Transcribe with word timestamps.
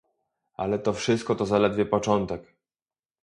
Ale 0.53 0.79
to 0.79 0.93
wszystko 0.93 1.35
to 1.35 1.45
zaledwie 1.45 1.85
początek 1.85 2.55